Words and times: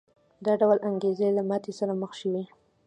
دا 0.45 0.53
ډول 0.61 0.77
انګېزې 0.89 1.27
له 1.37 1.43
ماتې 1.49 1.71
سره 1.79 1.93
مخ 2.01 2.11
شوې. 2.21 2.43